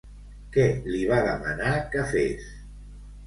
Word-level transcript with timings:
Què 0.53 0.63
li 0.93 1.01
va 1.11 1.19
demanar 1.27 1.75
que 1.97 2.05
fes? 2.13 2.47